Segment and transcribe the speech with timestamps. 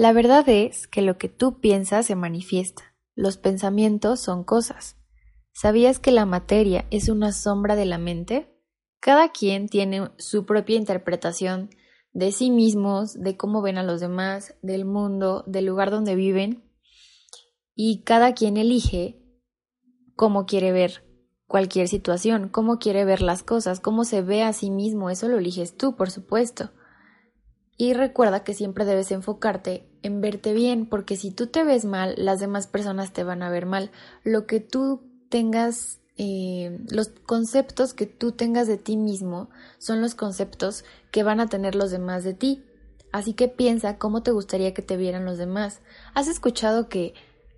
[0.00, 2.94] La verdad es que lo que tú piensas se manifiesta.
[3.14, 4.96] Los pensamientos son cosas.
[5.52, 8.50] ¿Sabías que la materia es una sombra de la mente?
[8.98, 11.68] Cada quien tiene su propia interpretación
[12.14, 16.64] de sí mismos, de cómo ven a los demás, del mundo, del lugar donde viven,
[17.74, 19.20] y cada quien elige
[20.16, 21.04] cómo quiere ver
[21.46, 25.36] cualquier situación, cómo quiere ver las cosas, cómo se ve a sí mismo, eso lo
[25.36, 26.70] eliges tú, por supuesto.
[27.80, 32.12] Y recuerda que siempre debes enfocarte en verte bien, porque si tú te ves mal,
[32.18, 33.90] las demás personas te van a ver mal.
[34.22, 35.00] Lo que tú
[35.30, 41.40] tengas, eh, los conceptos que tú tengas de ti mismo son los conceptos que van
[41.40, 42.62] a tener los demás de ti.
[43.12, 45.80] Así que piensa cómo te gustaría que te vieran los demás.
[46.12, 47.14] ¿Has escuchado que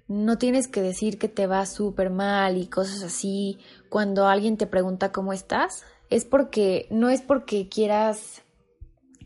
[0.07, 4.69] no tienes que decir que te va súper mal y cosas así cuando alguien te
[4.69, 5.83] pregunta cómo estás?
[6.11, 8.43] Es porque, no es porque quieras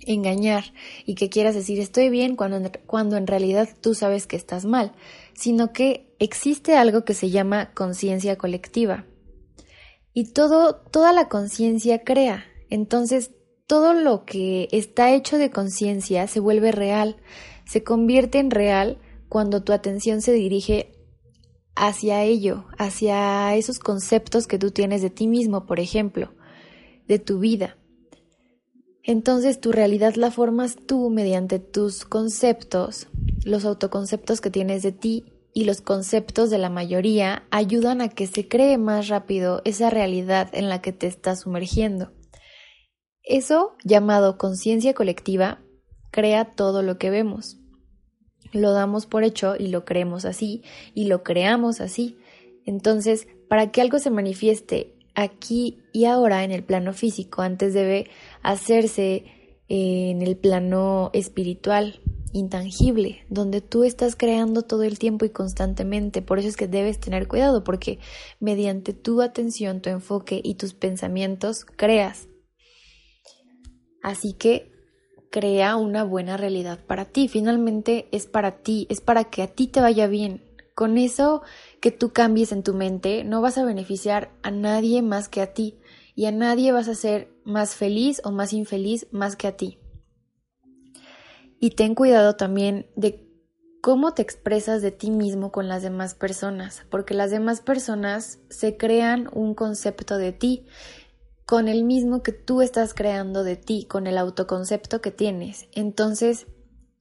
[0.00, 0.64] engañar
[1.04, 4.92] y que quieras decir estoy bien cuando, cuando en realidad tú sabes que estás mal,
[5.34, 9.06] sino que existe algo que se llama conciencia colectiva.
[10.12, 12.46] Y todo, toda la conciencia crea.
[12.70, 13.32] Entonces,
[13.66, 17.16] todo lo que está hecho de conciencia se vuelve real,
[17.66, 20.92] se convierte en real cuando tu atención se dirige
[21.74, 26.32] hacia ello, hacia esos conceptos que tú tienes de ti mismo, por ejemplo,
[27.06, 27.76] de tu vida.
[29.06, 33.06] Entonces tu realidad la formas tú mediante tus conceptos,
[33.44, 35.24] los autoconceptos que tienes de ti
[35.54, 40.48] y los conceptos de la mayoría ayudan a que se cree más rápido esa realidad
[40.52, 42.10] en la que te estás sumergiendo.
[43.22, 45.62] Eso, llamado conciencia colectiva,
[46.10, 47.58] crea todo lo que vemos.
[48.52, 52.18] Lo damos por hecho y lo creemos así y lo creamos así.
[52.64, 58.08] Entonces, para que algo se manifieste aquí y ahora en el plano físico, antes debe
[58.42, 59.24] hacerse
[59.68, 62.00] eh, en el plano espiritual,
[62.32, 66.22] intangible, donde tú estás creando todo el tiempo y constantemente.
[66.22, 67.98] Por eso es que debes tener cuidado, porque
[68.38, 72.28] mediante tu atención, tu enfoque y tus pensamientos creas.
[74.02, 74.70] Así que
[75.30, 77.26] crea una buena realidad para ti.
[77.28, 80.45] Finalmente es para ti, es para que a ti te vaya bien.
[80.76, 81.40] Con eso
[81.80, 85.54] que tú cambies en tu mente, no vas a beneficiar a nadie más que a
[85.54, 85.78] ti
[86.14, 89.78] y a nadie vas a ser más feliz o más infeliz más que a ti.
[91.58, 93.26] Y ten cuidado también de
[93.80, 98.76] cómo te expresas de ti mismo con las demás personas, porque las demás personas se
[98.76, 100.66] crean un concepto de ti
[101.46, 105.68] con el mismo que tú estás creando de ti, con el autoconcepto que tienes.
[105.72, 106.46] Entonces,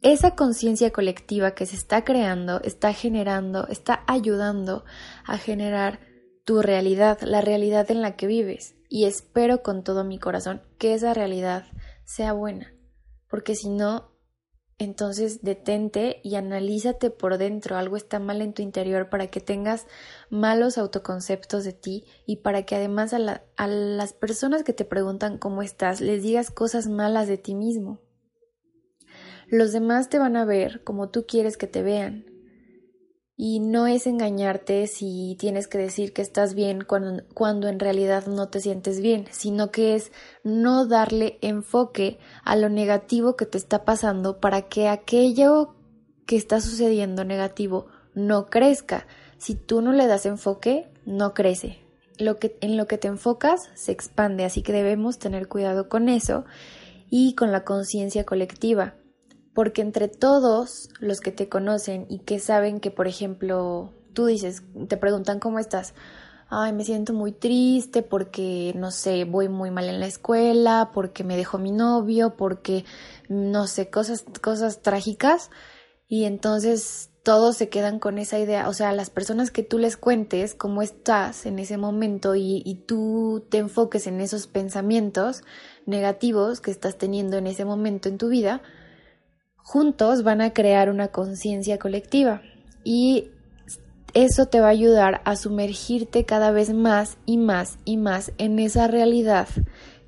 [0.06, 4.86] esa conciencia colectiva que se está creando, está generando, está ayudando
[5.26, 6.00] a generar
[6.44, 8.76] tu realidad, la realidad en la que vives.
[8.88, 11.66] Y espero con todo mi corazón que esa realidad
[12.04, 12.72] sea buena,
[13.28, 14.12] porque si no,
[14.78, 19.88] entonces detente y analízate por dentro, algo está mal en tu interior para que tengas
[20.30, 25.64] malos autoconceptos de ti y para que además a, las personas que te preguntan cómo
[25.64, 28.05] estás les digas cosas malas de ti mismo.
[29.48, 32.26] Los demás te van a ver como tú quieres que te vean.
[33.38, 38.28] Y no es engañarte si tienes que decir que estás bien cuando, cuando, en realidad
[38.28, 40.12] no te sientes bien, sino que es
[40.44, 45.76] no darle enfoque a lo negativo que te está pasando para que aquello
[46.26, 49.06] que está sucediendo negativo no crezca.
[49.38, 51.80] Si tú no le das enfoque, no crece.
[52.18, 56.08] Lo que, en lo que te enfocas se expande, así que debemos tener cuidado con
[56.08, 56.46] eso
[57.10, 58.96] y con la conciencia colectiva
[59.56, 64.64] porque entre todos los que te conocen y que saben que, por ejemplo, tú dices,
[64.90, 65.94] te preguntan cómo estás,
[66.50, 71.24] ay, me siento muy triste porque, no sé, voy muy mal en la escuela, porque
[71.24, 72.84] me dejó mi novio, porque,
[73.30, 75.50] no sé, cosas, cosas trágicas,
[76.10, 79.96] y entonces todos se quedan con esa idea, o sea, las personas que tú les
[79.96, 85.44] cuentes cómo estás en ese momento y, y tú te enfoques en esos pensamientos
[85.86, 88.62] negativos que estás teniendo en ese momento en tu vida,
[89.66, 92.44] juntos van a crear una conciencia colectiva
[92.84, 93.32] y
[94.14, 98.60] eso te va a ayudar a sumergirte cada vez más y más y más en
[98.60, 99.48] esa realidad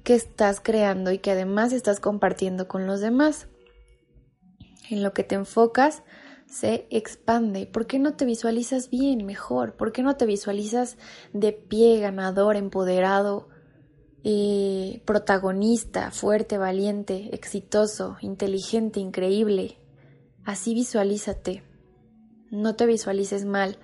[0.03, 3.47] que estás creando y que además estás compartiendo con los demás.
[4.91, 6.03] En lo que te enfocas
[6.45, 7.65] se expande.
[7.65, 9.75] ¿Por qué no te visualizas bien, mejor?
[9.75, 10.97] ¿Por qué no te visualizas
[11.33, 13.49] de pie, ganador, empoderado,
[14.23, 19.77] eh, protagonista, fuerte, valiente, exitoso, inteligente, increíble?
[20.43, 21.63] Así visualízate.
[22.49, 23.77] No te visualices mal.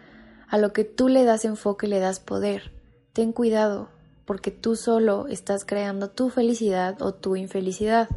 [0.48, 2.72] A lo que tú le das enfoque le das poder.
[3.14, 3.90] Ten cuidado,
[4.26, 8.10] porque tú solo estás creando tu felicidad o tu infelicidad.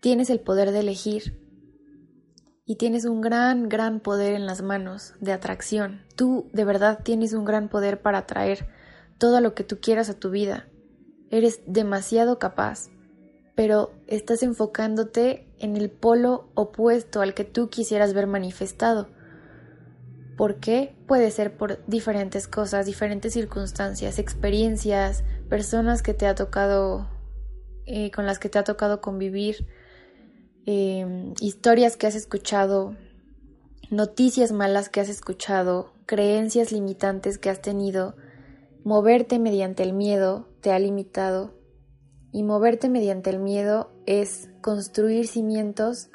[0.00, 1.38] Tienes el poder de elegir
[2.64, 6.02] y tienes un gran, gran poder en las manos de atracción.
[6.16, 8.68] Tú de verdad tienes un gran poder para atraer
[9.18, 10.68] todo lo que tú quieras a tu vida.
[11.32, 12.90] Eres demasiado capaz,
[13.54, 19.08] pero estás enfocándote en el polo opuesto al que tú quisieras ver manifestado.
[20.36, 20.94] ¿Por qué?
[21.08, 27.08] Puede ser por diferentes cosas, diferentes circunstancias, experiencias, personas que te ha tocado,
[27.86, 29.66] eh, con las que te ha tocado convivir,
[30.66, 32.94] em, historias que has escuchado,
[33.88, 38.16] noticias malas que has escuchado, creencias limitantes que has tenido,
[38.84, 41.52] moverte mediante el miedo te ha limitado
[42.30, 46.08] y moverte mediante el miedo es construir cimientos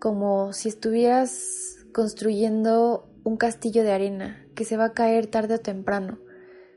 [0.00, 5.60] como si estuvieras construyendo un castillo de arena que se va a caer tarde o
[5.60, 6.18] temprano.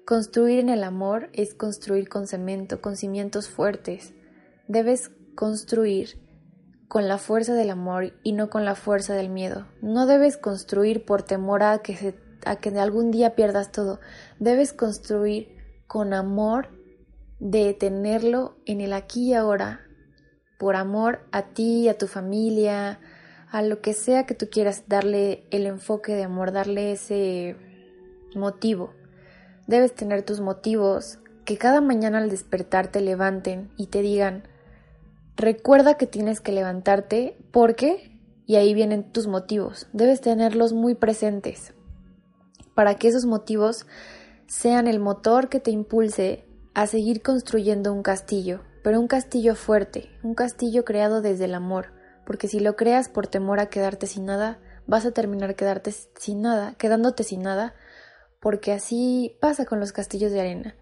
[0.06, 4.14] Construir en el amor es construir con cemento, con cimientos fuertes.
[4.68, 6.22] Debes construir
[6.88, 9.68] con la fuerza del amor y no con la fuerza del miedo.
[9.82, 12.16] No debes construir por temor a que, se,
[12.46, 14.00] a que algún día pierdas todo.
[14.40, 15.56] Debes construir
[15.88, 16.70] con amor
[17.40, 19.82] de tenerlo en el aquí y ahora,
[20.58, 23.00] por amor a ti, a tu familia,
[23.52, 27.56] a lo que sea que tú quieras darle el enfoque de amor, darle ese
[28.36, 28.94] motivo.
[29.68, 34.48] Debes tener tus motivos que cada mañana al despertar te levanten y te digan,
[35.36, 41.74] recuerda que tienes que levantarte porque, y ahí vienen tus motivos, debes tenerlos muy presentes
[42.74, 43.88] para que esos motivos
[44.48, 50.12] sean el motor que te impulse a seguir construyendo un castillo, pero un castillo fuerte,
[50.24, 51.94] un castillo creado desde el amor,
[52.26, 56.42] porque si lo creas por temor a quedarte sin nada, vas a terminar quedarte sin
[56.42, 57.76] nada, quedándote sin nada,
[58.42, 60.76] porque así pasa con los castillos de arena.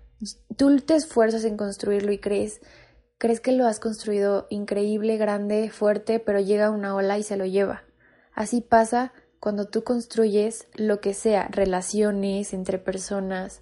[0.58, 2.60] Tú te esfuerzas en construirlo y crees,
[3.20, 7.46] crees que lo has construido increíble, grande, fuerte, pero llega una ola y se lo
[7.46, 7.84] lleva.
[8.34, 13.62] Así pasa cuando tú construyes lo que sea, relaciones entre personas,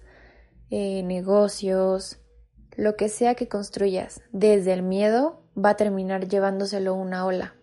[0.70, 2.21] eh, negocios,
[2.76, 7.54] lo que sea que construyas desde el miedo va a terminar llevándoselo una ola.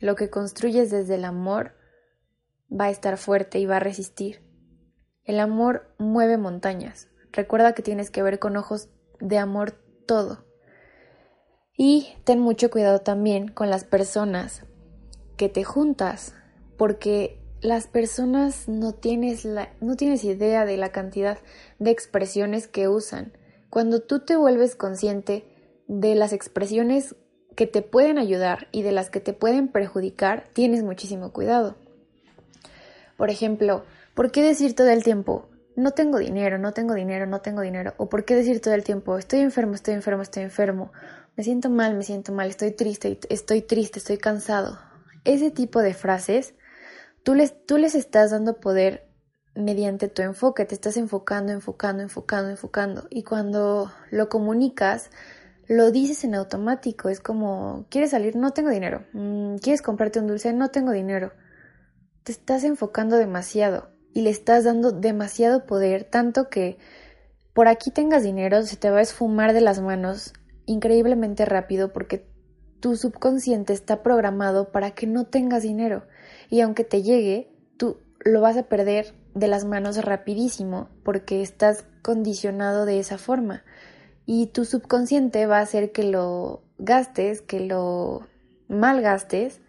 [0.00, 1.72] Lo que construyes desde el amor
[2.70, 4.42] va a estar fuerte y va a resistir.
[5.24, 7.08] El amor mueve montañas.
[7.32, 8.88] Recuerda que tienes que ver con ojos
[9.20, 9.72] de amor
[10.06, 10.44] todo.
[11.76, 14.64] Y ten mucho cuidado también con las personas
[15.36, 16.34] que te juntas,
[16.78, 19.46] porque las personas no tienes,
[19.80, 21.38] no tienes idea de la cantidad
[21.78, 23.32] de expresiones que usan.
[23.76, 25.44] Cuando tú te vuelves consciente
[25.86, 27.14] de las expresiones
[27.56, 31.76] que te pueden ayudar y de las que te pueden perjudicar, tienes muchísimo cuidado.
[33.18, 33.84] Por ejemplo,
[34.14, 37.92] ¿por qué decir todo el tiempo, no tengo dinero, no tengo dinero, no tengo dinero?
[37.98, 40.90] ¿O por qué decir todo el tiempo, estoy enfermo, estoy enfermo, estoy enfermo?
[41.36, 44.78] Me siento mal, me siento mal, estoy triste, estoy triste, estoy cansado.
[45.24, 46.54] Ese tipo de frases,
[47.22, 49.06] tú les, tú les estás dando poder
[49.56, 53.06] mediante tu enfoque, te estás enfocando, enfocando, enfocando, enfocando.
[53.10, 55.10] Y cuando lo comunicas,
[55.66, 58.36] lo dices en automático, es como, ¿quieres salir?
[58.36, 59.04] No tengo dinero.
[59.12, 60.52] Mm, ¿Quieres comprarte un dulce?
[60.52, 61.32] No tengo dinero.
[62.22, 66.78] Te estás enfocando demasiado y le estás dando demasiado poder, tanto que
[67.52, 70.32] por aquí tengas dinero, se te va a esfumar de las manos
[70.66, 72.26] increíblemente rápido porque
[72.80, 76.06] tu subconsciente está programado para que no tengas dinero
[76.50, 81.84] y aunque te llegue, tú lo vas a perder de las manos rapidísimo porque estás
[82.00, 83.64] condicionado de esa forma
[84.24, 88.26] y tu subconsciente va a hacer que lo gastes, que lo
[88.68, 89.60] malgastes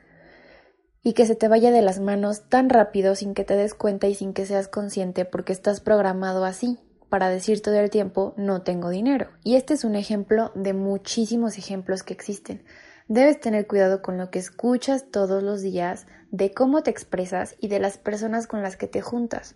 [1.04, 4.08] y que se te vaya de las manos tan rápido sin que te des cuenta
[4.08, 8.62] y sin que seas consciente porque estás programado así para decir todo el tiempo no
[8.62, 9.28] tengo dinero.
[9.44, 12.64] Y este es un ejemplo de muchísimos ejemplos que existen.
[13.08, 17.70] Debes tener cuidado con lo que escuchas todos los días, de cómo te expresas y
[17.70, 19.56] de las personas con las que te juntas.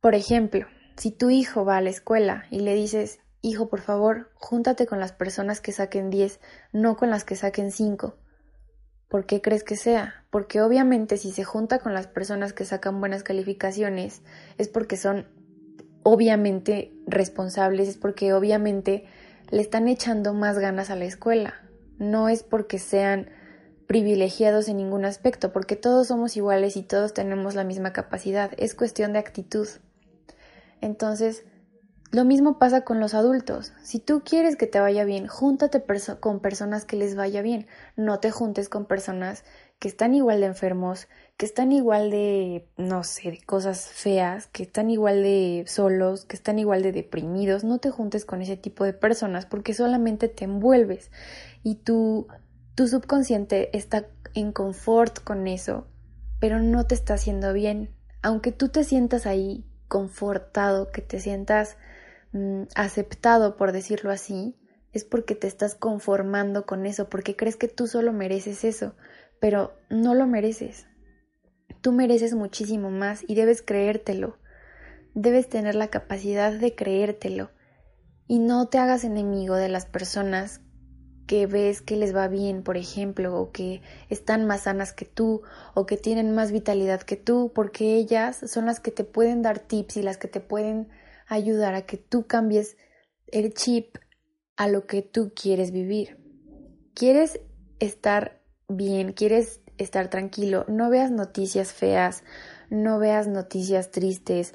[0.00, 4.30] Por ejemplo, si tu hijo va a la escuela y le dices, hijo, por favor,
[4.34, 6.40] júntate con las personas que saquen 10,
[6.72, 8.16] no con las que saquen 5.
[9.08, 10.24] ¿Por qué crees que sea?
[10.30, 14.22] Porque obviamente si se junta con las personas que sacan buenas calificaciones
[14.56, 15.26] es porque son
[16.02, 19.04] obviamente responsables, es porque obviamente
[19.54, 21.54] le están echando más ganas a la escuela.
[21.96, 23.30] No es porque sean
[23.86, 28.50] privilegiados en ningún aspecto, porque todos somos iguales y todos tenemos la misma capacidad.
[28.56, 29.68] Es cuestión de actitud.
[30.80, 31.44] Entonces,
[32.10, 33.72] lo mismo pasa con los adultos.
[33.80, 35.80] Si tú quieres que te vaya bien, júntate
[36.18, 37.68] con personas que les vaya bien.
[37.94, 39.44] No te juntes con personas
[39.78, 44.62] que están igual de enfermos, que están igual de, no sé, de cosas feas, que
[44.62, 47.64] están igual de solos, que están igual de deprimidos.
[47.64, 51.10] No te juntes con ese tipo de personas porque solamente te envuelves
[51.62, 52.28] y tu,
[52.76, 55.88] tu subconsciente está en confort con eso,
[56.38, 57.90] pero no te está haciendo bien.
[58.22, 61.76] Aunque tú te sientas ahí confortado, que te sientas
[62.32, 64.56] mm, aceptado, por decirlo así,
[64.92, 68.94] es porque te estás conformando con eso, porque crees que tú solo mereces eso,
[69.40, 70.86] pero no lo mereces.
[71.80, 74.38] Tú mereces muchísimo más y debes creértelo.
[75.14, 77.50] Debes tener la capacidad de creértelo.
[78.26, 80.60] Y no te hagas enemigo de las personas
[81.26, 85.42] que ves que les va bien, por ejemplo, o que están más sanas que tú,
[85.74, 89.58] o que tienen más vitalidad que tú, porque ellas son las que te pueden dar
[89.58, 90.88] tips y las que te pueden
[91.26, 92.76] ayudar a que tú cambies
[93.26, 93.96] el chip
[94.56, 96.18] a lo que tú quieres vivir.
[96.94, 97.40] ¿Quieres
[97.80, 102.22] estar bien, quieres estar tranquilo, no veas noticias feas,
[102.70, 104.54] no veas noticias tristes,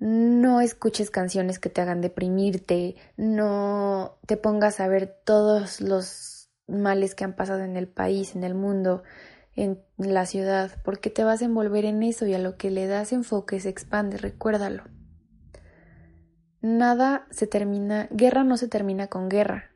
[0.00, 7.14] no escuches canciones que te hagan deprimirte, no te pongas a ver todos los males
[7.14, 9.02] que han pasado en el país, en el mundo,
[9.54, 12.86] en la ciudad, porque te vas a envolver en eso y a lo que le
[12.86, 14.84] das enfoque se expande, recuérdalo.
[16.60, 19.73] Nada se termina, guerra no se termina con guerra,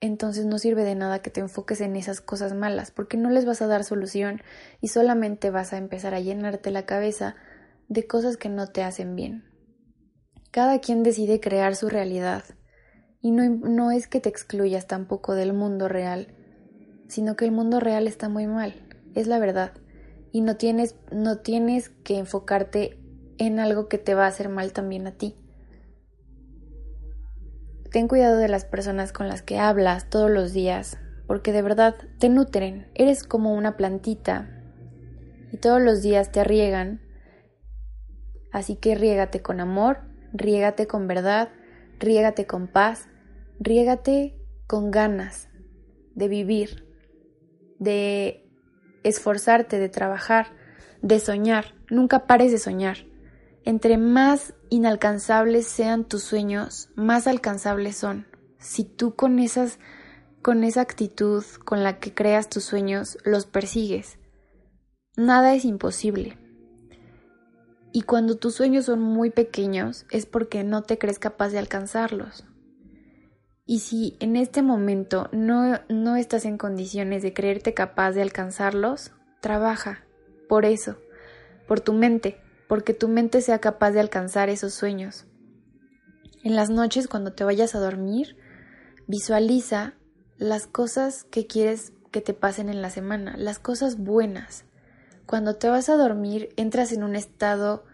[0.00, 3.44] entonces no sirve de nada que te enfoques en esas cosas malas, porque no les
[3.44, 4.42] vas a dar solución
[4.80, 7.34] y solamente vas a empezar a llenarte la cabeza
[7.88, 9.44] de cosas que no te hacen bien.
[10.50, 12.44] Cada quien decide crear su realidad
[13.20, 16.28] y no, no es que te excluyas tampoco del mundo real,
[17.08, 18.74] sino que el mundo real está muy mal,
[19.14, 19.72] es la verdad,
[20.30, 22.98] y no tienes, no tienes que enfocarte
[23.38, 25.36] en algo que te va a hacer mal también a ti.
[27.90, 31.94] Ten cuidado de las personas con las que hablas todos los días, porque de verdad
[32.18, 32.90] te nutren.
[32.94, 34.50] Eres como una plantita
[35.52, 37.00] y todos los días te riegan.
[38.52, 40.00] Así que riégate con amor,
[40.32, 41.48] riégate con verdad,
[41.98, 43.08] riégate con paz,
[43.58, 45.48] riégate con ganas
[46.14, 46.86] de vivir,
[47.78, 48.44] de
[49.02, 50.48] esforzarte, de trabajar,
[51.00, 51.74] de soñar.
[51.90, 53.07] Nunca pares de soñar.
[53.64, 58.26] Entre más inalcanzables sean tus sueños, más alcanzables son.
[58.58, 59.78] Si tú con esas
[60.42, 64.18] con esa actitud con la que creas tus sueños los persigues,
[65.16, 66.38] nada es imposible.
[67.92, 72.44] Y cuando tus sueños son muy pequeños es porque no te crees capaz de alcanzarlos.
[73.66, 79.12] Y si en este momento no, no estás en condiciones de creerte capaz de alcanzarlos,
[79.40, 80.04] trabaja
[80.48, 80.96] por eso,
[81.66, 85.26] por tu mente, porque tu mente sea capaz de alcanzar esos sueños.
[86.44, 88.36] En las noches cuando te vayas a dormir,
[89.06, 89.94] visualiza
[90.36, 94.64] las cosas que quieres que te pasen en la semana, las cosas buenas.
[95.26, 97.84] Cuando te vas a dormir, entras en un estado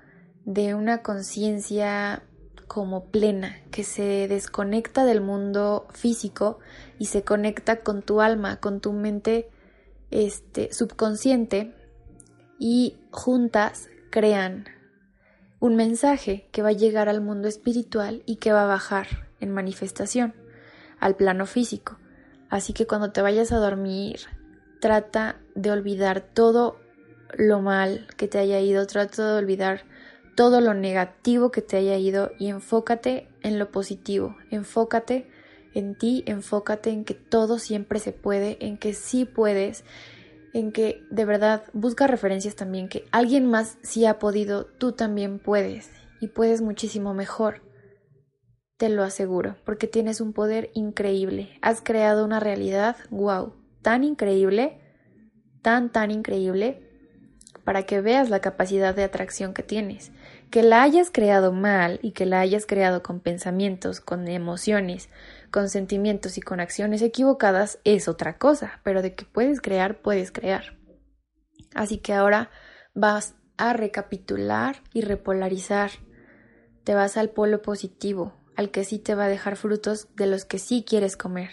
[0.44, 2.22] de una conciencia
[2.68, 6.58] como plena, que se desconecta del mundo físico
[6.98, 9.48] y se conecta con tu alma, con tu mente
[10.10, 11.74] este subconsciente
[12.58, 14.66] y juntas crean
[15.58, 19.50] un mensaje que va a llegar al mundo espiritual y que va a bajar en
[19.50, 20.34] manifestación
[21.00, 21.98] al plano físico.
[22.48, 24.20] Así que cuando te vayas a dormir,
[24.80, 26.78] trata de olvidar todo
[27.36, 29.82] lo mal que te haya ido, trata de olvidar
[30.36, 35.28] todo lo negativo que te haya ido y enfócate en lo positivo, enfócate
[35.74, 39.82] en ti, enfócate en que todo siempre se puede, en que sí puedes
[40.54, 45.40] en que de verdad busca referencias también que alguien más sí ha podido, tú también
[45.40, 47.60] puedes y puedes muchísimo mejor.
[48.76, 51.58] Te lo aseguro, porque tienes un poder increíble.
[51.60, 54.80] Has creado una realidad, wow, tan increíble,
[55.60, 56.80] tan, tan increíble,
[57.64, 60.12] para que veas la capacidad de atracción que tienes.
[60.50, 65.08] Que la hayas creado mal y que la hayas creado con pensamientos, con emociones,
[65.54, 70.32] con sentimientos y con acciones equivocadas es otra cosa, pero de que puedes crear, puedes
[70.32, 70.76] crear.
[71.76, 72.50] Así que ahora
[72.92, 75.92] vas a recapitular y repolarizar.
[76.82, 80.44] Te vas al polo positivo, al que sí te va a dejar frutos de los
[80.44, 81.52] que sí quieres comer.